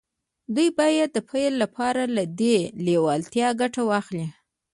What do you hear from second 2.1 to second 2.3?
له